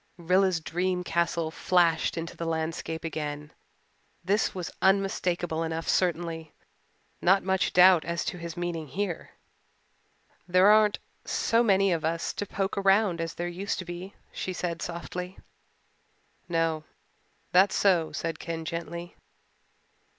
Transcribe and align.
Rilla's 0.17 0.59
dream 0.59 1.03
castle 1.03 1.51
flashed 1.51 2.17
into 2.17 2.35
the 2.35 2.47
landscape 2.47 3.03
again. 3.03 3.53
This 4.25 4.55
was 4.55 4.71
unmistakable 4.81 5.61
enough 5.61 5.87
certainly 5.87 6.53
not 7.21 7.43
much 7.43 7.71
doubt 7.71 8.03
as 8.03 8.25
to 8.25 8.39
his 8.39 8.57
meaning 8.57 8.87
here. 8.87 9.29
"There 10.47 10.65
aren't 10.71 10.97
so 11.23 11.61
many 11.61 11.91
of 11.91 12.03
us 12.03 12.33
to 12.33 12.47
poke 12.47 12.79
around 12.79 13.21
as 13.21 13.35
there 13.35 13.47
used 13.47 13.77
to 13.77 13.85
be," 13.85 14.15
she 14.31 14.53
said 14.53 14.81
softly. 14.81 15.37
"No, 16.49 16.83
that's 17.51 17.75
so," 17.75 18.11
said 18.11 18.39
Ken 18.39 18.65
gently. 18.65 19.15